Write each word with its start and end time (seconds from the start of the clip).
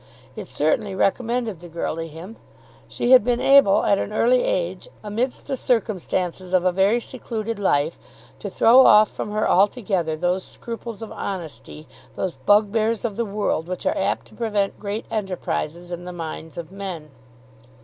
It 0.35 0.47
certainly 0.47 0.95
recommended 0.95 1.59
the 1.59 1.67
girl 1.67 1.95
to 1.97 2.07
him. 2.07 2.37
She 2.87 3.11
had 3.11 3.23
been 3.23 3.39
able 3.39 3.83
at 3.83 3.99
an 3.99 4.11
early 4.11 4.41
age, 4.43 4.87
amidst 5.03 5.45
the 5.45 5.55
circumstances 5.55 6.53
of 6.53 6.65
a 6.65 6.71
very 6.71 6.99
secluded 6.99 7.59
life, 7.59 7.99
to 8.39 8.49
throw 8.49 8.83
off 8.87 9.11
from 9.11 9.29
her 9.29 9.47
altogether 9.47 10.17
those 10.17 10.43
scruples 10.43 11.03
of 11.03 11.11
honesty, 11.11 11.87
those 12.15 12.33
bugbears 12.35 13.05
of 13.05 13.15
the 13.15 13.25
world, 13.25 13.67
which 13.67 13.85
are 13.85 13.95
apt 13.95 14.25
to 14.29 14.33
prevent 14.33 14.79
great 14.79 15.05
enterprises 15.11 15.91
in 15.91 16.05
the 16.05 16.13
minds 16.13 16.57
of 16.57 16.71
men. 16.71 17.11